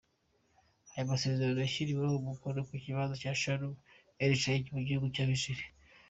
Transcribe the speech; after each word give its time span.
Ayo 0.93 1.03
masezerano 1.11 1.59
yashiriweko 1.61 2.15
umuko 2.19 2.45
mu 2.69 2.77
kibanza 2.83 3.19
ca 3.21 3.31
Sharm 3.41 3.71
el 4.23 4.33
Sheikh 4.41 4.67
mu 4.75 4.81
gihugu 4.87 5.07
ca 5.15 5.23
Misiri. 5.29 5.63